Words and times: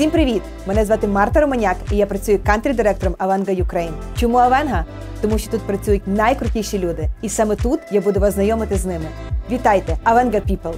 Всім 0.00 0.10
привіт! 0.10 0.42
Мене 0.66 0.84
звати 0.84 1.06
Марта 1.06 1.40
Романяк, 1.40 1.76
і 1.90 1.96
я 1.96 2.06
працюю 2.06 2.38
кантрі-директором 2.38 3.14
Авенга 3.18 3.52
Ukraine. 3.52 3.92
Чому 4.18 4.38
Авенга? 4.38 4.84
Тому 5.20 5.38
що 5.38 5.50
тут 5.50 5.60
працюють 5.60 6.02
найкрутіші 6.06 6.78
люди, 6.78 7.08
і 7.22 7.28
саме 7.28 7.56
тут 7.56 7.80
я 7.90 8.00
буду 8.00 8.20
вас 8.20 8.34
знайомити 8.34 8.76
з 8.76 8.86
ними. 8.86 9.04
Вітайте, 9.50 9.96
Авенга 10.04 10.38
People! 10.38 10.74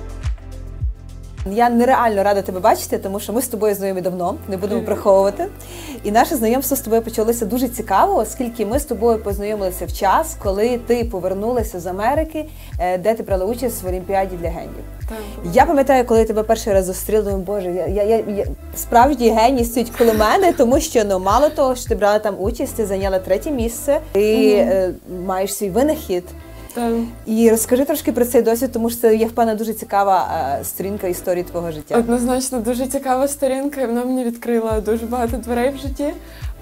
Я 1.50 1.70
нереально 1.70 2.22
рада 2.22 2.42
тебе 2.42 2.60
бачити, 2.60 2.98
тому 2.98 3.20
що 3.20 3.32
ми 3.32 3.42
з 3.42 3.48
тобою 3.48 3.74
знайомі 3.74 4.00
давно, 4.00 4.34
не 4.48 4.56
будемо 4.56 4.82
приховувати. 4.82 5.46
І 6.04 6.10
наше 6.10 6.36
знайомство 6.36 6.76
з 6.76 6.80
тобою 6.80 7.02
почалося 7.02 7.46
дуже 7.46 7.68
цікаво, 7.68 8.16
оскільки 8.16 8.66
ми 8.66 8.78
з 8.78 8.84
тобою 8.84 9.18
познайомилися 9.18 9.86
в 9.86 9.92
час, 9.92 10.36
коли 10.42 10.80
ти 10.86 11.04
повернулася 11.04 11.80
з 11.80 11.86
Америки, 11.86 12.44
е, 12.78 12.98
де 12.98 13.14
ти 13.14 13.22
брала 13.22 13.44
участь 13.44 13.82
в 13.82 13.86
Олімпіаді 13.86 14.36
для 14.36 14.48
гендів. 14.48 14.84
Так. 15.08 15.18
Я 15.52 15.66
пам'ятаю, 15.66 16.04
коли 16.04 16.20
я 16.20 16.26
тебе 16.26 16.42
перший 16.42 16.72
раз 16.72 16.84
зустріла, 16.84 17.22
думаю, 17.22 17.42
боже, 17.42 17.70
я, 17.70 17.86
я, 17.86 18.02
я, 18.02 18.16
я 18.16 18.46
справді 18.76 19.30
геній 19.30 19.64
стоїть 19.64 19.90
коло 19.90 20.14
мене, 20.14 20.52
тому 20.52 20.80
що 20.80 21.04
ну 21.04 21.18
мало 21.18 21.48
того, 21.48 21.74
що 21.74 21.88
ти 21.88 21.94
брала 21.94 22.18
там 22.18 22.36
участь, 22.38 22.76
ти 22.76 22.86
зайняла 22.86 23.18
третє 23.18 23.50
місце, 23.50 24.00
ти 24.12 24.54
е, 24.54 24.94
маєш 25.26 25.54
свій 25.54 25.70
винахід. 25.70 26.24
Так. 26.74 26.92
І 27.26 27.50
розкажи 27.50 27.84
трошки 27.84 28.12
про 28.12 28.24
цей 28.24 28.42
досвід, 28.42 28.72
тому 28.72 28.90
що 28.90 29.00
це 29.00 29.16
я 29.16 29.26
впевнена 29.26 29.58
дуже 29.58 29.72
цікава 29.72 30.28
е, 30.60 30.64
сторінка 30.64 31.06
історії 31.08 31.44
твого 31.44 31.72
життя. 31.72 31.96
Однозначно 31.98 32.60
дуже 32.60 32.86
цікава 32.86 33.28
сторінка, 33.28 33.80
і 33.80 33.86
вона 33.86 34.04
мені 34.04 34.24
відкрила 34.24 34.80
дуже 34.80 35.06
багато 35.06 35.36
дверей 35.36 35.70
в 35.70 35.76
житті. 35.76 36.14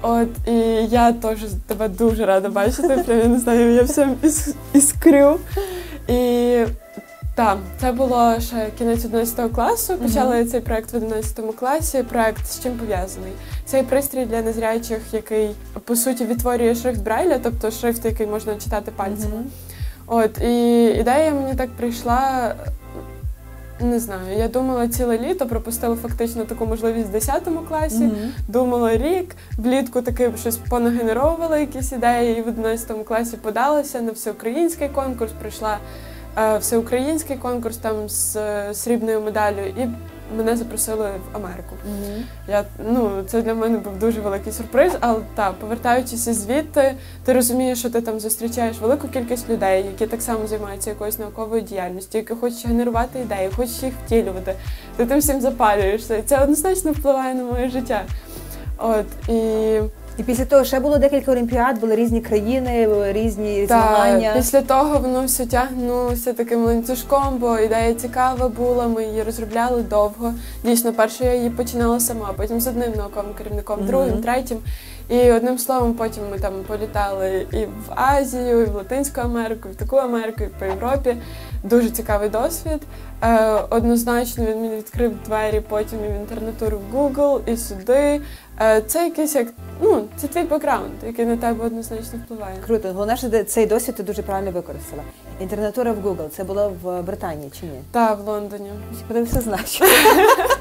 От 0.02 0.28
і 0.46 0.52
я 0.91 1.12
теж 1.12 1.38
тебе 1.66 1.88
дуже 1.88 2.27
рада 2.27 2.48
бачити. 2.48 2.88
Прям 2.88 3.18
я 3.18 3.24
не 3.24 3.38
знаю, 3.38 3.74
я 3.74 3.82
всім 3.82 4.15
іс- 4.23 4.54
іскрю. 4.73 5.38
І 6.09 6.65
так, 7.34 7.59
це 7.80 7.92
було 7.92 8.40
ще 8.40 8.66
кінець 8.79 9.04
11 9.04 9.52
класу. 9.52 9.95
Почала 9.95 10.37
я 10.37 10.45
цей 10.45 10.60
проект 10.60 10.92
в 10.92 10.96
11 10.96 11.40
класі. 11.56 12.02
Проект 12.02 12.46
з 12.46 12.62
чим 12.62 12.73
пов'язаний? 12.73 13.32
Цей 13.65 13.82
пристрій 13.82 14.24
для 14.27 14.42
незрячих, 14.42 14.98
який 15.12 15.51
по 15.84 15.96
суті 15.96 16.24
відтворює 16.24 16.74
шрифт 16.74 17.02
Брайля, 17.02 17.38
тобто 17.43 17.71
шрифт, 17.71 18.04
який 18.04 18.27
можна 18.27 18.54
читати 18.54 18.93
пальцями. 18.96 19.43
От 20.12 20.38
і 20.42 20.84
ідея 20.84 21.30
мені 21.30 21.54
так 21.54 21.70
прийшла. 21.70 22.54
Не 23.80 23.98
знаю, 23.98 24.38
я 24.38 24.48
думала 24.48 24.88
ціле 24.88 25.18
літо, 25.18 25.46
пропустила 25.46 25.96
фактично 25.96 26.44
таку 26.44 26.66
можливість 26.66 27.08
в 27.08 27.12
10 27.12 27.42
класі. 27.68 28.04
Мгм. 28.04 28.32
Думала 28.48 28.96
рік, 28.96 29.36
влітку 29.58 30.02
таки 30.02 30.32
щось 30.40 30.56
понагенеровувала 30.56 31.58
якісь 31.58 31.92
ідеї, 31.92 32.38
і 32.38 32.42
в 32.42 32.48
11 32.48 33.04
класі 33.04 33.36
подалася 33.36 34.00
на 34.00 34.12
всеукраїнський 34.12 34.88
конкурс. 34.88 35.32
Прийшла 35.40 35.78
е, 36.38 36.58
всеукраїнський 36.58 37.36
конкурс 37.36 37.76
там 37.76 38.08
з 38.08 38.36
е, 38.36 38.74
срібною 38.74 39.20
медаллю, 39.20 39.66
і 39.66 39.88
мене 40.36 40.56
запросили 40.56 41.10
в 41.32 41.36
Америку. 41.36 41.76
Мгм. 41.84 42.24
Я 42.48 42.64
ну 42.92 43.23
це 43.26 43.42
для 43.42 43.54
мене 43.54 43.78
був 43.78 43.98
дуже 43.98 44.20
великий 44.20 44.52
сюрприз. 44.52 44.92
Але 45.00 45.20
так, 45.34 45.54
повертаючись 45.54 46.28
звідти, 46.28 46.95
ти 47.24 47.32
розумієш, 47.32 47.78
що 47.78 47.90
ти 47.90 48.00
там 48.00 48.20
зустрічаєш 48.20 48.78
велику 48.78 49.09
кількість 49.09 49.50
людей, 49.50 49.84
які 49.87 50.06
так 50.06 50.22
само 50.22 50.46
займаються 50.46 50.90
якоюсь 50.90 51.18
науковою 51.18 51.62
діяльністю, 51.62 52.18
які 52.18 52.34
хочуть 52.34 52.66
генерувати 52.66 53.20
ідеї, 53.20 53.50
хочуть 53.56 53.82
їх 53.82 53.95
втілювати. 54.06 54.54
Ти 54.96 55.06
тим 55.06 55.18
всім 55.18 55.40
запалюєшся. 55.40 56.16
І 56.16 56.22
це 56.22 56.42
однозначно 56.42 56.92
впливає 56.92 57.34
на 57.34 57.44
моє 57.44 57.68
життя. 57.68 58.02
От 58.78 59.06
і 59.28 59.80
І 60.21 60.23
після 60.23 60.45
того 60.45 60.65
ще 60.65 60.80
було 60.80 60.99
декілька 60.99 61.32
олімпіад, 61.32 61.80
були 61.80 61.96
різні 61.96 62.21
країни, 62.21 62.88
різні 63.13 63.66
змагання. 63.66 64.32
після 64.37 64.60
того 64.60 64.99
воно 64.99 65.25
все 65.25 65.47
тягнулося 65.47 66.32
таким 66.32 66.65
ланцюжком, 66.65 67.38
бо 67.38 67.59
ідея 67.59 67.94
цікава 67.94 68.49
була. 68.49 68.88
Ми 68.88 69.04
її 69.04 69.22
розробляли 69.22 69.82
довго. 69.82 70.34
Дійсно, 70.65 70.93
перше 70.93 71.25
я 71.25 71.34
її 71.34 71.50
починала 71.50 72.00
сама, 72.00 72.28
потім 72.37 72.60
з 72.60 72.66
одним 72.66 72.93
науковим 72.97 73.34
керівником, 73.38 73.77
Мгм. 73.78 73.87
другим, 73.87 74.22
третім. 74.22 74.59
І 75.09 75.32
одним 75.32 75.59
словом, 75.59 75.94
потім 75.94 76.22
ми 76.31 76.38
там 76.38 76.53
політали 76.66 77.47
і 77.53 77.56
в 77.56 77.93
Азію, 77.94 78.60
і 78.60 78.65
в 78.65 78.75
Латинську 78.75 79.21
Америку, 79.21 79.69
і 79.69 79.73
в 79.73 79.77
таку 79.77 79.97
Америку, 79.97 80.41
і 80.44 80.49
по 80.59 80.65
Європі. 80.65 81.17
Дуже 81.62 81.91
цікавий 81.91 82.28
досвід. 82.28 82.82
Е, 83.22 83.62
однозначно 83.71 84.44
він 84.44 84.60
мені 84.60 84.76
відкрив 84.76 85.12
двері 85.25 85.60
потім 85.69 85.98
і 86.04 86.09
в 86.09 86.21
інтернатуру 86.21 86.81
в 86.91 86.97
Google, 86.97 87.53
і 87.53 87.56
сюди. 87.56 88.21
Е, 88.60 88.82
це 88.87 89.04
якийсь 89.04 89.34
як 89.34 89.48
ну, 89.81 90.04
це 90.16 90.28
твій 90.28 90.43
бекграунд, 90.43 90.93
який 91.06 91.26
на 91.26 91.37
тебе 91.37 91.65
однозначно 91.65 92.19
впливає. 92.25 92.56
Круто. 92.66 92.88
Головне, 92.88 93.16
що 93.16 93.44
цей 93.44 93.66
досвід 93.66 93.94
ти 93.94 94.03
дуже 94.03 94.22
правильно 94.22 94.50
використала. 94.50 95.03
Інтернатура 95.41 95.93
в 95.93 96.06
Google. 96.06 96.28
Це 96.28 96.44
було 96.44 96.72
в 96.82 97.03
Британії 97.03 97.50
чи 97.60 97.66
ні? 97.66 97.81
Та 97.91 98.15
в 98.15 98.20
Лондоні. 98.20 98.70
Подивися, 99.09 99.41
Гуглі 99.41 99.56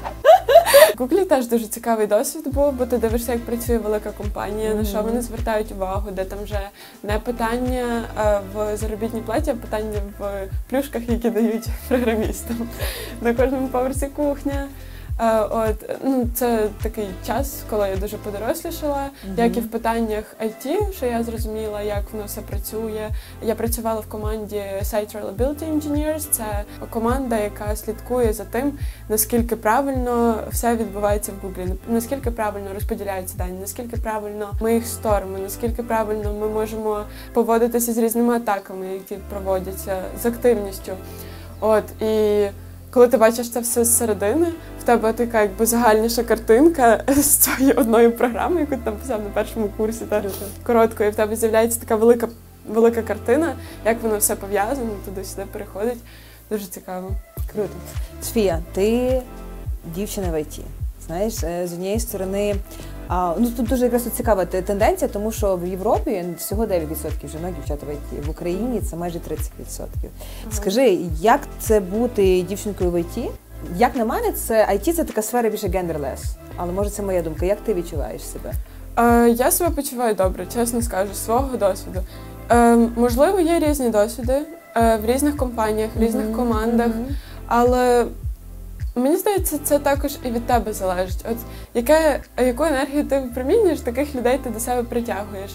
теж 1.30 1.46
дуже 1.46 1.66
цікавий 1.66 2.06
досвід 2.06 2.54
був, 2.54 2.72
бо 2.72 2.86
ти 2.86 2.98
дивишся, 2.98 3.32
як 3.32 3.42
працює 3.42 3.78
велика 3.78 4.10
компанія, 4.10 4.74
на 4.74 4.84
що 4.84 5.02
вони 5.02 5.22
звертають 5.22 5.72
увагу, 5.72 6.10
де 6.10 6.24
там 6.24 6.38
вже 6.42 6.60
не 7.02 7.18
питання 7.18 8.04
е, 8.18 8.40
в 8.54 8.76
заробітній 8.76 9.20
платі, 9.20 9.50
а 9.50 9.54
питання 9.54 9.98
в 10.18 10.48
плюшках, 10.70 11.02
які 11.08 11.30
дають 11.30 11.66
програмістам. 11.88 12.68
На 13.20 13.34
кожному 13.34 13.68
поверсі 13.68 14.06
кухня. 14.06 14.68
Е, 15.20 15.40
От 15.50 15.90
ну 16.04 16.28
це 16.34 16.68
такий 16.82 17.08
час, 17.26 17.62
коли 17.70 17.88
я 17.88 17.96
дуже 17.96 18.16
подорослішала, 18.16 19.06
як 19.36 19.56
і 19.56 19.60
в 19.60 19.70
питаннях 19.70 20.24
IT, 20.44 20.92
що 20.92 21.06
я 21.06 21.22
зрозуміла, 21.22 21.82
як 21.82 22.02
воно 22.12 22.24
все 22.24 22.40
працює. 22.40 23.10
Я 23.42 23.54
працювала 23.54 24.00
в 24.00 24.08
команді 24.08 24.62
Site 24.82 25.16
Reliability 25.20 25.80
Engineers. 25.80 26.28
Це 26.30 26.44
команда, 26.90 27.38
яка 27.38 27.76
слідкує 27.76 28.32
за 28.32 28.44
тим, 28.44 28.78
наскільки 29.08 29.56
правильно 29.56 30.38
все 30.50 30.76
відбувається 30.76 31.32
в 31.32 31.46
Google, 31.46 31.74
наскільки 31.88 32.30
правильно 32.30 32.68
розподіляються 32.74 33.38
дані, 33.38 33.58
наскільки 33.60 33.96
правильно 33.96 34.52
ми 34.60 34.74
їх 34.74 34.86
сторимо, 34.86 35.38
наскільки 35.38 35.82
правильно 35.82 36.34
ми 36.40 36.48
можемо 36.48 37.04
поводитися 37.32 37.92
з 37.92 37.98
різними 37.98 38.34
атаками, 38.36 38.86
які 38.86 39.16
проводяться 39.30 40.02
з 40.22 40.26
активністю. 40.26 40.92
От 41.60 42.02
і 42.02 42.46
коли 42.90 43.08
ти 43.08 43.16
бачиш 43.16 43.50
це 43.50 43.60
все 43.60 43.84
зсередини, 43.84 44.46
в 44.80 44.82
тебе 44.84 45.12
така 45.12 45.42
якби 45.42 45.66
загальніша 45.66 46.22
картинка 46.22 47.04
з 47.08 47.24
цієї 47.24 47.72
одної 47.72 48.08
програми, 48.08 48.60
яку 48.60 48.76
ти 48.76 48.80
там 48.84 48.96
писав 48.96 49.22
на 49.22 49.30
першому 49.30 49.68
курсі, 49.76 50.04
та 50.04 50.22
короткої, 50.62 51.10
в 51.10 51.14
тебе 51.14 51.36
з'являється 51.36 51.80
така 51.80 51.96
велика 51.96 52.28
велика 52.68 53.02
картина, 53.02 53.54
як 53.84 54.02
воно 54.02 54.18
все 54.18 54.36
пов'язано, 54.36 54.90
туди-сюди 55.04 55.46
переходить. 55.52 55.98
Дуже 56.50 56.66
цікаво. 56.66 57.10
Круто. 57.52 57.70
Софія, 58.22 58.62
ти 58.72 59.22
дівчина 59.94 60.30
в 60.30 60.40
ІТ. 60.40 60.60
Знаєш, 61.06 61.44
е, 61.44 61.66
з 61.66 61.72
однієї 61.72 62.00
сторони, 62.00 62.56
а, 63.12 63.34
ну 63.38 63.50
тут 63.50 63.68
дуже 63.68 63.84
якраз 63.84 64.02
цікава 64.16 64.44
тенденція, 64.44 65.10
тому 65.12 65.32
що 65.32 65.56
в 65.56 65.66
Європі 65.66 66.24
всього 66.38 66.66
9% 66.66 67.28
жінок 67.28 67.54
дівчат 67.56 67.78
в 67.82 67.90
ІТ. 67.92 68.26
В 68.26 68.30
Україні 68.30 68.80
це 68.80 68.96
майже 68.96 69.18
30%. 69.18 69.86
Скажи, 70.52 70.98
як 71.20 71.40
це 71.60 71.80
бути 71.80 72.42
дівчинкою 72.42 72.90
в 72.90 73.00
ІТ? 73.00 73.30
Як 73.76 73.96
на 73.96 74.04
мене, 74.04 74.32
це 74.32 74.68
IT 74.72 74.92
це 74.92 75.04
така 75.04 75.22
сфера 75.22 75.50
більше 75.50 75.68
genderless. 75.68 76.22
Але 76.56 76.72
може 76.72 76.90
це 76.90 77.02
моя 77.02 77.22
думка. 77.22 77.46
Як 77.46 77.58
ти 77.60 77.74
відчуваєш 77.74 78.22
себе? 78.22 78.52
Е, 78.98 79.28
я 79.28 79.50
себе 79.50 79.70
почуваю 79.70 80.14
добре, 80.14 80.46
чесно 80.54 80.82
скажу, 80.82 81.14
з 81.14 81.24
свого 81.24 81.56
досвіду. 81.56 82.00
Е, 82.50 82.76
можливо, 82.76 83.40
є 83.40 83.58
різні 83.58 83.90
досвіди 83.90 84.42
е, 84.76 84.96
в 84.96 85.06
різних 85.06 85.36
компаніях, 85.36 85.90
в 85.96 86.02
різних 86.02 86.26
Мгм, 86.26 86.34
командах, 86.34 86.88
мгм. 86.88 87.06
але 87.46 88.06
мені 89.00 89.16
здається, 89.16 89.58
це 89.64 89.78
також 89.78 90.12
і 90.24 90.30
від 90.30 90.46
тебе 90.46 90.72
залежить. 90.72 91.24
От 91.30 91.36
яке, 91.74 92.20
яку 92.38 92.64
енергію 92.64 93.04
ти 93.04 93.20
випромінюєш, 93.20 93.80
таких 93.80 94.14
людей 94.14 94.38
ти 94.38 94.50
до 94.50 94.60
себе 94.60 94.82
притягуєш. 94.82 95.50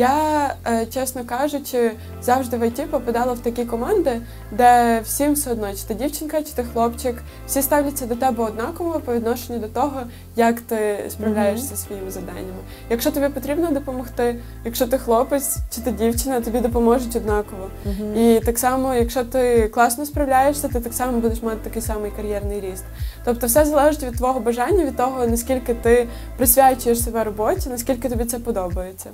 Я, 0.00 0.54
е, 0.66 0.86
чесно 0.86 1.24
кажучи, 1.24 1.92
завжди 2.22 2.56
в 2.56 2.66
ІТ 2.66 2.90
попадала 2.90 3.32
в 3.32 3.38
такі 3.38 3.64
команди, 3.64 4.20
де 4.52 5.00
всім 5.04 5.34
все 5.34 5.52
одно, 5.52 5.74
чи 5.74 5.82
ти 5.88 5.94
дівчинка, 5.94 6.42
чи 6.42 6.52
ти 6.52 6.64
хлопчик, 6.72 7.22
всі 7.46 7.62
ставляться 7.62 8.06
до 8.06 8.14
тебе 8.14 8.44
однаково 8.44 9.00
по 9.00 9.14
відношенню 9.14 9.58
до 9.58 9.68
того, 9.68 10.00
як 10.36 10.60
ти 10.60 11.04
справляєшся 11.08 11.66
зі 11.66 11.76
своїми 11.76 12.10
завданнями. 12.10 12.62
Якщо 12.90 13.10
тобі 13.10 13.28
потрібно 13.28 13.70
допомогти, 13.70 14.36
якщо 14.64 14.86
ти 14.86 14.98
хлопець 14.98 15.56
чи 15.74 15.80
ти 15.80 15.92
дівчина, 15.92 16.40
тобі 16.40 16.60
допоможуть 16.60 17.16
однаково. 17.16 17.70
Мгм. 17.84 18.16
І 18.16 18.40
так 18.40 18.58
само, 18.58 18.94
якщо 18.94 19.24
ти 19.24 19.68
класно 19.68 20.06
справляєшся, 20.06 20.68
ти 20.68 20.80
так 20.80 20.92
само 20.92 21.18
будеш 21.18 21.42
мати 21.42 21.58
такий 21.64 21.82
самий 21.82 22.10
кар'єрний 22.10 22.60
ріст. 22.60 22.84
Тобто, 23.24 23.46
все 23.46 23.64
залежить 23.64 24.02
від 24.02 24.16
твого 24.16 24.40
бажання, 24.40 24.84
від 24.84 24.96
того, 24.96 25.26
наскільки 25.26 25.74
ти 25.74 26.08
присвячуєш 26.36 27.02
себе 27.02 27.24
роботі, 27.24 27.70
наскільки 27.70 28.08
тобі 28.08 28.24
це 28.24 28.38
подобається. 28.38 29.10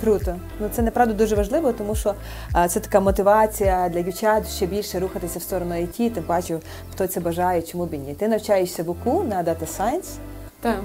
Круто. 0.00 0.36
Ну 0.60 0.68
це 0.72 0.82
направду 0.82 1.14
дуже 1.14 1.36
важливо, 1.36 1.72
тому 1.72 1.94
що 1.94 2.14
а, 2.52 2.68
це 2.68 2.80
така 2.80 3.00
мотивація 3.00 3.88
для 3.88 4.02
дівчат 4.02 4.48
ще 4.48 4.66
більше 4.66 5.00
рухатися 5.00 5.38
в 5.38 5.42
сторону 5.42 5.74
IT, 5.74 6.10
тим 6.10 6.24
паче, 6.24 6.58
хто 6.92 7.06
це 7.06 7.20
бажає, 7.20 7.62
чому 7.62 7.86
б 7.86 7.94
і 7.94 7.98
ні. 7.98 8.14
Ти 8.14 8.28
навчаєшся 8.28 8.82
в 8.82 8.90
УКУ 8.90 9.22
на 9.22 9.42
Data 9.44 9.66
Science. 9.78 10.08
Так, 10.60 10.76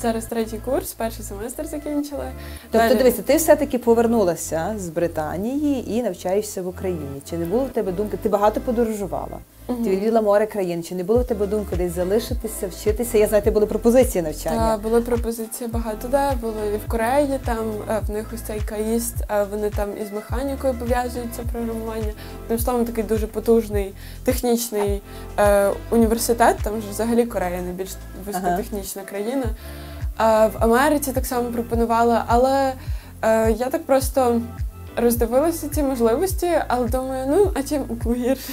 зараз 0.00 0.24
третій 0.24 0.58
курс, 0.64 0.92
перший 0.92 1.24
семестр 1.24 1.66
закінчила. 1.66 2.24
Тобто, 2.70 2.88
Далі- 2.88 2.98
дивися, 2.98 3.22
ти 3.22 3.36
все-таки 3.36 3.78
повернулася 3.78 4.74
з 4.78 4.88
Британії 4.88 5.92
і 5.92 6.02
навчаєшся 6.02 6.62
в 6.62 6.68
Україні. 6.68 7.22
Чи 7.30 7.38
не 7.38 7.44
було 7.44 7.64
в 7.64 7.68
тебе 7.68 7.92
думки? 7.92 8.16
Ти 8.22 8.28
багато 8.28 8.60
подорожувала? 8.60 9.38
Ти 9.66 9.90
відвідала 9.90 10.20
море 10.20 10.46
країн. 10.46 10.82
Чи 10.82 10.94
не 10.94 11.04
було 11.04 11.20
в 11.20 11.24
тебе 11.24 11.46
думки 11.46 11.76
десь 11.76 11.92
залишитися, 11.92 12.68
вчитися? 12.68 13.18
Я 13.18 13.26
знаю, 13.26 13.42
ти 13.42 13.50
були 13.50 13.66
пропозиції 13.66 14.22
навчання. 14.22 14.58
Так, 14.58 14.80
були 14.80 15.00
пропозиції 15.00 15.70
багато, 15.70 16.08
де 16.08 16.32
були 16.40 16.74
і 16.74 16.76
в 16.76 16.90
Кореї, 16.90 17.38
там 17.44 17.72
е, 17.90 18.00
в 18.06 18.10
них 18.10 18.26
ось 18.34 18.40
цей 18.40 18.60
каїст, 18.60 19.14
е, 19.30 19.46
вони 19.50 19.70
там 19.70 19.88
із 20.02 20.12
механікою 20.12 20.74
пов'язуються 20.74 21.42
програмування. 21.52 22.12
Тим 22.48 22.58
словом, 22.58 22.84
такий 22.84 23.04
дуже 23.04 23.26
потужний 23.26 23.94
технічний 24.24 25.02
е, 25.38 25.70
університет, 25.90 26.56
там 26.62 26.80
ж 26.80 26.90
взагалі 26.90 27.26
Корея 27.26 27.62
найбільш 27.62 27.90
високотехнічна 28.26 29.02
країна. 29.02 29.44
Е, 29.44 30.46
в 30.46 30.52
Америці 30.58 31.12
так 31.12 31.26
само 31.26 31.48
пропонували, 31.50 32.18
але 32.26 32.72
е, 33.22 33.52
я 33.52 33.66
так 33.66 33.86
просто. 33.86 34.40
Роздивилася 34.96 35.68
ці 35.68 35.82
можливості, 35.82 36.50
але 36.68 36.88
думаю, 36.88 37.26
ну 37.28 37.52
а 37.54 37.62
чим 37.62 37.82
гірше? 38.14 38.52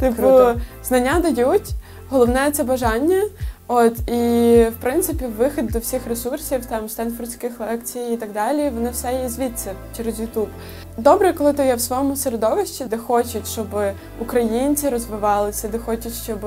Типу, 0.00 0.16
Круто. 0.16 0.60
знання 0.84 1.20
дають, 1.20 1.70
головне 2.08 2.50
це 2.50 2.64
бажання. 2.64 3.22
От 3.68 3.98
і 4.08 4.12
в 4.70 4.74
принципі 4.80 5.24
вихід 5.38 5.66
до 5.66 5.78
всіх 5.78 6.06
ресурсів, 6.06 6.66
там 6.66 6.88
стенфордських 6.88 7.60
лекцій 7.60 7.98
і 8.12 8.16
так 8.16 8.32
далі, 8.32 8.70
воно 8.74 8.90
все 8.90 9.12
є 9.22 9.28
звідси 9.28 9.70
через 9.96 10.20
Ютуб. 10.20 10.48
Добре, 10.98 11.32
коли 11.32 11.52
ти 11.52 11.66
є 11.66 11.74
в 11.74 11.80
своєму 11.80 12.16
середовищі, 12.16 12.84
де 12.84 12.96
хочуть, 12.98 13.46
щоб 13.48 13.66
українці 14.20 14.88
розвивалися, 14.88 15.68
де 15.68 15.78
хочуть, 15.78 16.14
щоб 16.14 16.38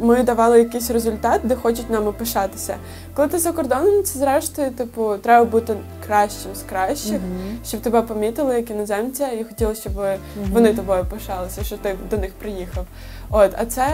ми 0.00 0.22
давали 0.22 0.58
якийсь 0.58 0.90
результат, 0.90 1.40
де 1.44 1.54
хочуть 1.54 1.90
нами 1.90 2.12
пишатися. 2.12 2.76
Коли 3.14 3.28
ти 3.28 3.38
за 3.38 3.52
кордоном, 3.52 4.02
це 4.04 4.18
зрештою, 4.18 4.70
типу, 4.70 5.14
треба 5.22 5.44
бути 5.44 5.74
кращим 6.06 6.54
з 6.54 6.62
кращих, 6.62 7.12
Мгм. 7.12 7.58
щоб 7.66 7.80
тебе 7.80 8.02
помітили 8.02 8.54
як 8.56 8.70
іноземця, 8.70 9.28
і 9.28 9.44
хотіли, 9.44 9.74
щоб 9.74 9.92
Мгм. 9.96 10.16
вони 10.52 10.74
тобою 10.74 11.04
пишалися, 11.10 11.64
що 11.64 11.76
ти 11.76 11.96
до 12.10 12.16
них 12.18 12.32
приїхав. 12.32 12.84
От, 13.30 13.50
а 13.58 13.64
це 13.66 13.88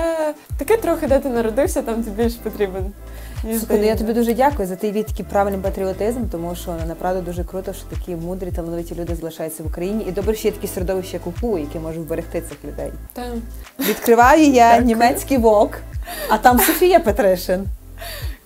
таке 0.59 0.77
трохи, 0.77 1.07
де 1.07 1.19
ти 1.19 1.29
народився, 1.29 1.83
там 1.83 2.03
ти 2.03 2.11
більш 2.11 2.35
потрібен. 2.67 2.93
ніж 3.45 3.59
Слухай, 3.59 3.79
ну 3.79 3.85
я 3.85 3.97
тобі 3.97 4.13
дуже 4.13 4.35
дякую 4.35 4.69
за 4.69 4.77
твій 4.77 5.03
такий 5.03 5.27
правильний 5.31 5.61
патріотизм, 5.61 6.21
тому 6.33 6.55
що 6.55 6.75
ну, 6.81 6.87
направду 6.89 7.23
дуже 7.23 7.45
круто, 7.45 7.73
що 7.73 7.85
такі 7.97 8.17
мудрі, 8.17 8.51
талановиті 8.51 8.95
люди 8.95 9.15
залишаються 9.15 9.63
в 9.63 9.67
Україні. 9.67 10.05
І 10.09 10.13
добре, 10.13 10.35
що 10.35 10.49
є 10.49 10.55
такі 10.55 10.67
середовища 10.67 11.17
як 11.17 11.27
УПУ, 11.27 11.59
які 11.59 11.79
можуть 11.79 12.01
вберегти 12.01 12.41
цих 12.41 12.65
людей. 12.65 12.93
Та. 13.13 13.23
Відкриваю 13.81 14.45
я 14.45 14.69
Дякую. 14.69 14.87
німецький 14.87 15.39
вок, 15.39 15.79
а 16.29 16.39
там 16.39 16.59
Софія 16.59 17.01
Петришин. 17.01 17.65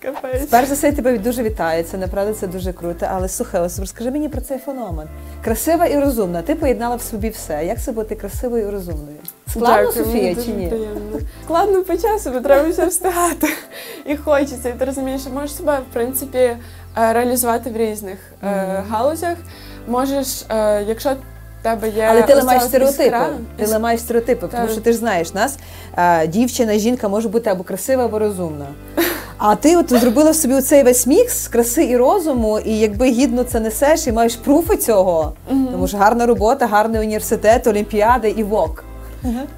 Капець. 0.03 0.47
Перш 0.51 0.69
за 0.69 0.75
все, 0.75 0.87
я 0.87 0.93
тебе 0.93 1.19
дуже 1.19 1.43
вітаю. 1.43 1.85
Це 1.85 1.97
направду 1.97 2.35
це 2.35 2.47
дуже 2.47 2.73
круто. 2.73 3.07
Але 3.11 3.29
слухай, 3.29 3.61
ось 3.61 3.79
розкажи 3.79 4.11
мені 4.11 4.29
про 4.29 4.41
цей 4.41 4.59
феномен. 4.59 5.09
Красива 5.45 5.87
і 5.87 6.01
розумна. 6.01 6.43
Ти 6.43 6.55
поєднала 6.55 6.97
в 6.97 7.03
собі 7.03 7.29
все. 7.29 7.67
Як 7.67 7.83
це 7.83 7.93
бути 7.93 8.15
красивою 8.15 8.69
і 8.69 8.71
розумною? 8.71 9.17
Складно, 9.51 9.87
Дякую, 9.87 10.05
Софія, 10.05 10.35
чи 10.35 10.51
ні? 10.51 10.67
Приємно. 10.67 11.19
Складно 11.45 11.83
по 11.85 11.97
часу, 11.97 12.31
бо 12.31 12.41
треба 12.41 12.69
все 12.69 12.87
встигати. 12.87 13.49
І 14.07 14.17
хочеться. 14.17 14.69
І 14.69 14.73
ти 14.73 14.85
розумієш, 14.85 15.21
що 15.21 15.31
можеш 15.31 15.53
себе, 15.57 15.79
в 15.91 15.93
принципі, 15.95 16.39
е, 16.39 16.57
реалізувати 16.97 17.71
в 17.71 17.77
різних 17.77 18.19
е, 18.43 18.47
Мгм. 18.47 18.85
галузях. 18.91 19.37
Можеш, 19.89 20.43
е, 20.51 20.83
якщо 20.89 21.11
тебе 21.63 21.89
є. 21.89 22.07
Але 22.11 22.23
ти 22.23 22.35
ламаєш 22.35 22.63
стереотипи. 22.63 23.03
іскра, 23.05 23.29
Ти 23.57 23.65
іс- 23.65 23.69
ламаєш 23.73 24.01
стереотипи, 24.01 24.49
тому 24.53 24.69
що 24.69 24.81
ти 24.81 24.93
ж 24.93 24.99
знаєш, 24.99 25.35
нас 25.35 25.59
дівчина, 26.29 26.75
жінка 26.79 27.09
може 27.09 27.29
бути 27.29 27.51
або 27.51 27.65
красива, 27.65 28.05
або 28.05 28.19
розумна. 28.19 28.67
А 29.39 29.55
ти 29.57 29.77
от 29.77 29.91
зробила 30.01 30.31
в 30.31 30.35
собі 30.37 30.55
оцей 30.55 30.83
весь 30.83 31.07
мікс 31.07 31.49
краси 31.49 31.85
і 31.85 31.97
розуму, 31.97 32.59
і 32.59 32.79
якби 32.79 33.07
гідно 33.11 33.45
це 33.45 33.61
несеш, 33.61 34.07
і 34.07 34.13
маєш 34.13 34.37
пруфи 34.37 34.77
цього, 34.77 35.33
Мгм. 35.51 35.69
тому 35.73 35.89
що 35.89 35.97
гарна 35.97 36.27
робота, 36.27 36.67
гарний 36.67 37.01
університет, 37.01 37.67
олімпіади 37.67 38.31
і 38.31 38.43
вок. 38.43 38.85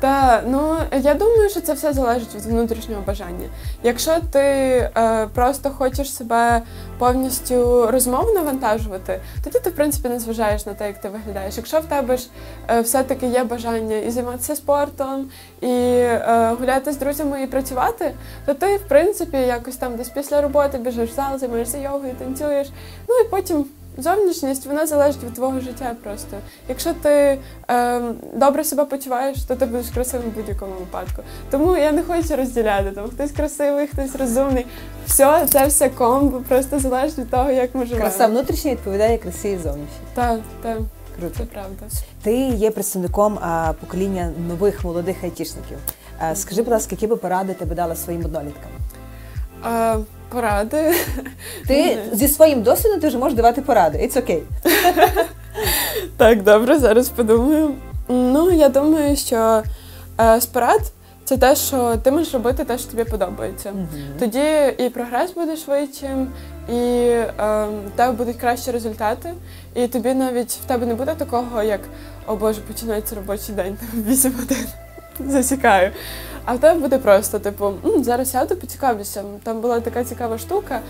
Та 0.00 0.42
ну 0.46 0.76
я 1.02 1.14
думаю, 1.14 1.50
що 1.50 1.60
це 1.60 1.72
все 1.72 1.92
залежить 1.92 2.34
від 2.34 2.46
внутрішнього 2.46 3.02
бажання. 3.06 3.48
Якщо 3.82 4.16
ти 4.32 4.40
е, 4.40 5.28
просто 5.34 5.70
хочеш 5.70 6.14
себе 6.14 6.62
повністю 6.98 7.86
розмовно 7.90 8.32
навантажувати, 8.32 9.20
тоді 9.44 9.58
ти 9.58 9.70
в 9.70 9.74
принципі 9.74 10.08
не 10.08 10.20
зважаєш 10.20 10.66
на 10.66 10.74
те, 10.74 10.86
як 10.86 11.00
ти 11.00 11.08
виглядаєш. 11.08 11.56
Якщо 11.56 11.80
в 11.80 11.84
тебе 11.84 12.16
ж 12.16 12.28
е, 12.68 12.80
все-таки 12.80 13.26
є 13.26 13.44
бажання 13.44 13.96
і 13.96 14.10
займатися 14.10 14.56
спортом, 14.56 15.30
і 15.60 15.66
е, 15.66 16.54
гуляти 16.60 16.92
з 16.92 16.96
друзями 16.96 17.42
і 17.42 17.46
працювати, 17.46 18.14
то 18.46 18.54
ти 18.54 18.76
в 18.76 18.88
принципі 18.88 19.36
якось 19.36 19.76
там 19.76 19.96
десь 19.96 20.08
після 20.08 20.40
роботи 20.40 20.78
біжиш 20.78 21.10
в 21.10 21.14
зал, 21.14 21.38
займаєшся 21.38 21.78
йогою, 21.78 22.14
танцюєш. 22.18 22.68
Ну 23.08 23.14
і 23.14 23.28
потім 23.30 23.64
Зовнішність 23.98 24.66
вона 24.66 24.86
залежить 24.86 25.24
від 25.24 25.34
твого 25.34 25.60
життя 25.60 25.96
просто. 26.02 26.36
Якщо 26.68 26.94
ти 26.94 27.38
е, 27.70 28.00
добре 28.34 28.64
себе 28.64 28.84
почуваєш, 28.84 29.42
то 29.42 29.56
ти 29.56 29.66
будеш 29.66 29.88
красивим 29.90 30.30
в 30.30 30.34
будь-якому 30.34 30.72
випадку. 30.72 31.22
Тому 31.50 31.76
я 31.76 31.92
не 31.92 32.02
хочу 32.02 32.36
розділяти 32.36 32.90
там 32.90 33.08
хтось 33.08 33.30
красивий, 33.32 33.86
хтось 33.86 34.16
розумний. 34.16 34.66
Все, 35.06 35.46
це 35.46 35.66
все 35.66 35.88
комбо, 35.88 36.42
просто 36.48 36.78
залежить 36.78 37.18
від 37.18 37.30
того, 37.30 37.50
як 37.50 37.74
ми 37.74 37.84
живемо. 37.86 38.00
Краса 38.02 38.26
внутрішня 38.26 38.70
відповідає 38.70 39.18
красі 39.18 39.48
і 39.50 39.56
зовнішній. 39.58 40.06
Так, 40.14 40.40
так, 40.62 40.78
Круто. 41.20 41.34
це 41.38 41.44
правда. 41.44 41.86
Ти 42.22 42.36
є 42.36 42.70
представником 42.70 43.38
а, 43.42 43.72
покоління 43.80 44.32
нових 44.48 44.84
молодих 44.84 45.24
айтішників. 45.24 45.78
А, 46.18 46.34
скажи, 46.34 46.62
будь 46.62 46.72
ласка, 46.72 46.88
які 46.90 47.06
би 47.06 47.16
поради 47.16 47.54
ти 47.54 47.64
би 47.64 47.74
дала 47.74 47.96
своїм 47.96 48.24
одноліткам? 48.24 48.70
Е, 49.66 49.96
поради. 50.30 50.94
Ти 51.66 51.98
зі 52.12 52.28
своїм 52.28 52.62
досвідом 52.62 53.00
ти 53.00 53.08
вже 53.08 53.18
можеш 53.18 53.36
давати 53.36 53.62
поради. 53.62 53.98
It's 53.98 54.16
okay. 54.16 54.40
Так, 56.16 56.42
добре, 56.42 56.78
зараз 56.78 57.08
подумаю. 57.08 57.74
Ну, 58.08 58.50
я 58.50 58.68
думаю, 58.68 59.16
що 59.16 59.62
е, 60.20 60.40
з 60.40 60.46
порад 60.46 60.80
це 61.24 61.36
те, 61.36 61.56
що 61.56 61.96
ти 61.96 62.10
можеш 62.10 62.34
робити 62.34 62.64
те, 62.64 62.78
що 62.78 62.90
тобі 62.90 63.04
подобається. 63.04 63.72
Тоді 64.18 64.74
і 64.78 64.88
прогрес 64.88 65.34
буде 65.34 65.56
швидшим, 65.56 66.28
і 66.68 66.72
е, 66.72 67.30
в 67.86 67.90
тебе 67.96 68.12
будуть 68.12 68.36
кращі 68.36 68.70
результати, 68.70 69.34
і 69.74 69.86
тобі 69.86 70.14
навіть 70.14 70.50
в 70.50 70.64
тебе 70.64 70.86
не 70.86 70.94
буде 70.94 71.14
такого, 71.14 71.62
як 71.62 71.80
о 72.26 72.36
Боже, 72.36 72.60
починається 72.60 73.14
робочий 73.14 73.54
день, 73.54 73.76
там 73.76 74.02
8 74.02 74.32
годин. 74.32 74.66
Засікаю. 75.28 75.90
А 76.44 76.54
в 76.54 76.58
тебе 76.58 76.80
буде 76.80 76.98
просто, 76.98 77.38
типу, 77.38 77.66
«М, 77.84 78.04
зараз 78.04 78.30
сяду, 78.30 78.56
поцікавлюся. 78.56 79.24
Там 79.42 79.60
була 79.60 79.80
така 79.80 80.04
цікава 80.04 80.38
штука. 80.38 80.80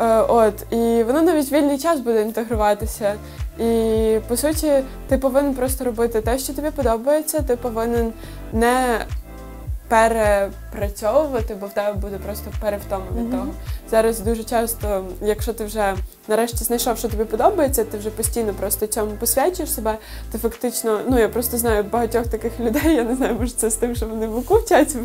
Е, 0.00 0.20
от, 0.20 0.54
і 0.72 1.02
воно 1.02 1.22
навіть 1.22 1.52
вільний 1.52 1.78
час 1.78 2.00
буде 2.00 2.22
інтегруватися. 2.22 3.14
І 3.58 4.18
по 4.28 4.36
суті, 4.36 4.72
ти 5.08 5.18
повинен 5.18 5.54
просто 5.54 5.84
робити 5.84 6.20
те, 6.20 6.38
що 6.38 6.52
тобі 6.52 6.70
подобається, 6.70 7.40
ти 7.40 7.56
повинен 7.56 8.12
не 8.52 8.98
перепрацьовувати, 9.90 11.54
бо 11.60 11.66
в 11.66 11.72
тебе 11.72 11.92
буде 11.92 12.16
просто 12.18 12.50
перевтома 12.60 13.04
від 13.16 13.22
Мгм. 13.28 13.30
того. 13.30 13.46
Зараз 13.90 14.20
дуже 14.20 14.44
часто, 14.44 15.04
якщо 15.22 15.52
ти 15.52 15.64
вже 15.64 15.94
нарешті 16.28 16.64
знайшов, 16.64 16.98
що 16.98 17.08
тобі 17.08 17.24
подобається, 17.24 17.84
ти 17.84 17.98
вже 17.98 18.10
постійно 18.10 18.54
просто 18.54 18.86
цьому 18.86 19.10
посвячуєш 19.12 19.72
себе. 19.72 19.98
Ти 20.32 20.38
фактично, 20.38 21.00
ну 21.08 21.18
я 21.18 21.28
просто 21.28 21.58
знаю 21.58 21.84
багатьох 21.84 22.26
таких 22.26 22.60
людей, 22.60 22.94
я 22.94 23.02
не 23.04 23.14
знаю, 23.16 23.34
може 23.40 23.52
це 23.52 23.70
з 23.70 23.74
тим, 23.76 23.94
що 23.94 24.06
вони 24.06 24.26
в 24.26 24.38
УКУ 24.38 24.54
вчаться, 24.54 24.98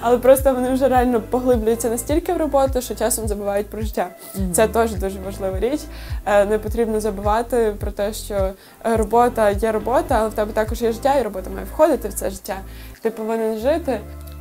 але 0.00 0.18
просто 0.18 0.54
вони 0.54 0.72
вже 0.72 0.88
реально 0.88 1.20
поглиблюються 1.20 1.90
настільки 1.90 2.32
в 2.32 2.36
роботу, 2.36 2.80
що 2.82 2.94
часом 2.94 3.28
забувають 3.28 3.66
про 3.66 3.80
життя. 3.82 4.06
Це 4.52 4.68
теж 4.68 4.94
дуже 4.94 5.18
важлива 5.20 5.60
річ. 5.60 5.80
Е, 6.26 6.44
Не 6.44 6.58
потрібно 6.58 7.00
забувати 7.00 7.74
про 7.80 7.90
те, 7.90 8.12
що 8.12 8.50
робота 8.84 9.50
є 9.50 9.72
робота, 9.72 10.16
але 10.20 10.28
в 10.28 10.32
тебе 10.34 10.52
також 10.52 10.82
є 10.82 10.92
життя, 10.92 11.14
і 11.14 11.22
робота 11.22 11.50
має 11.50 11.66
входити 11.72 12.08
в 12.08 12.14
це 12.14 12.30
життя. 12.30 12.56
Ти 13.04 13.10
повинен 13.10 13.58
жити, 13.58 14.00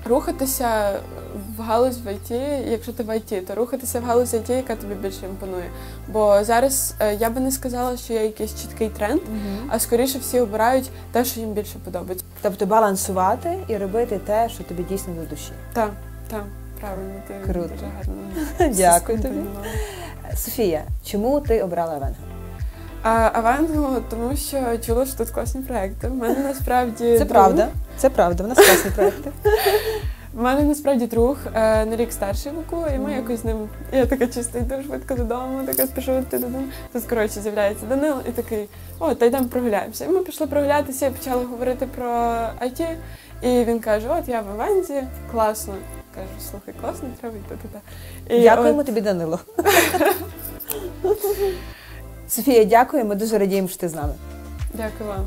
рухатися 0.10 0.92
в 1.58 1.62
галузь 1.62 1.98
в 2.06 2.12
ІТ, 2.14 2.32
якщо 2.72 2.94
ти 2.94 3.04
в 3.04 3.18
ІТ, 3.18 3.48
то 3.48 3.56
рухатися 3.56 4.00
в 4.00 4.04
галузь 4.04 4.34
ІТ, 4.34 4.50
яка 4.50 4.76
тобі 4.76 4.94
більше 4.96 5.26
імпонує. 5.26 5.70
Бо 6.08 6.44
зараз 6.44 6.96
е, 7.00 7.16
я 7.16 7.30
би 7.30 7.40
не 7.40 7.52
сказала, 7.52 7.98
що 7.98 8.14
є 8.14 8.24
якийсь 8.24 8.62
чіткий 8.62 8.90
тренд, 8.90 9.22
Мгм. 9.22 9.70
а 9.70 9.80
скоріше 9.80 10.20
всі 10.20 10.40
обирають 10.40 10.90
те, 11.12 11.26
що 11.26 11.40
їм 11.40 11.50
більше 11.54 11.76
подобається. 11.86 12.26
Тобто 12.42 12.66
балансувати 12.66 13.58
і 13.68 13.78
робити 13.78 14.20
те, 14.26 14.50
що 14.50 14.64
тобі 14.64 14.84
дійсно 14.84 15.14
до 15.14 15.22
душі. 15.30 15.52
Так, 15.74 15.92
так, 16.30 16.44
правильно, 16.80 17.14
ти 17.28 17.34
Круто. 17.46 17.70
дуже 17.70 17.86
гарно. 17.98 18.14
Дякую 18.78 19.20
тобі. 19.22 19.40
Софія, 20.36 20.84
чому 21.06 21.40
ти 21.42 21.62
обрала 21.64 21.92
Avenga? 21.96 22.16
А 23.06 23.30
Avenga, 23.34 23.88
тому 24.10 24.36
що 24.36 24.78
чула, 24.86 25.06
що 25.06 25.18
тут 25.18 25.30
класні 25.30 25.62
проекти. 25.62 26.08
У 26.08 26.14
мене 26.14 26.40
насправді 26.40 27.04
Це 27.04 27.18
друг- 27.20 27.28
правда. 27.28 27.68
Це 27.98 28.10
правда. 28.10 28.44
В 28.44 28.48
нас 28.48 28.58
класні 28.58 28.92
проекти. 28.92 29.32
У 30.38 30.42
мене 30.42 30.62
насправді 30.64 31.08
друг 31.08 31.38
е, 31.56 31.86
на 31.86 31.96
рік 31.96 32.12
старший 32.12 32.52
Вуку, 32.52 32.86
і 32.96 32.98
ми 32.98 33.00
Мгм. 33.00 33.12
якось 33.16 33.40
з 33.42 33.46
ним. 33.46 33.70
Я 33.92 34.06
така 34.06 34.28
чисто 34.28 34.58
йду 34.58 34.76
швидко 34.86 35.16
додому, 35.16 35.64
така 35.66 35.88
спішу 35.88 36.18
йти 36.20 36.38
додому. 36.38 36.64
Тут 36.94 37.04
коротше 37.04 37.42
з'являється 37.42 37.86
Данил 37.86 38.16
і 38.30 38.32
такий, 38.32 38.68
о, 39.00 39.14
та 39.16 39.26
йдемо 39.26 39.46
прогуляємося. 39.46 40.06
І 40.06 40.10
ми 40.10 40.20
пішли 40.20 40.48
прогулятися 40.48 41.08
і 41.08 41.12
почали 41.12 41.46
говорити 41.46 41.88
про 41.96 42.06
IT. 42.62 42.96
І 43.42 43.64
він 43.64 43.80
каже: 43.80 44.08
От 44.10 44.28
я 44.28 44.42
в 44.42 44.50
Аванзі, 44.50 45.04
класно. 45.32 45.74
Кажу, 46.16 46.28
слухай, 46.52 46.74
класно, 46.82 47.10
треба 47.22 47.36
йти 47.38 47.56
туди. 47.62 47.80
І 48.40 48.44
Дякуємо 48.44 48.80
от- 48.80 48.86
тобі, 48.86 49.02
Данило. 49.02 49.40
Софія, 52.30 52.64
дякую. 52.66 53.06
Ми 53.06 53.16
дуже 53.16 53.38
радіємо, 53.38 53.68
що 53.68 53.78
ти 53.78 53.90
з 53.90 53.94
нами. 53.96 54.14
Дякую 54.74 55.10
вам. 55.10 55.26